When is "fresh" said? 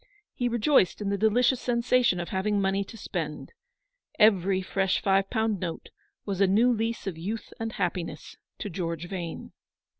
4.63-4.99